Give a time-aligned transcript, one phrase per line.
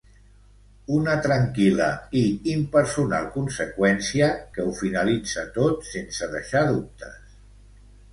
[0.99, 1.89] Una tranquil·la
[2.21, 7.37] i impersonal conseqüència que ho finalitza tot sense deixar dubtes.